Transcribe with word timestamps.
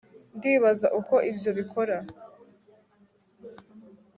ndibaza 0.37 0.87
uko 0.99 1.15
ibyo 1.29 1.51
bikora 1.57 1.97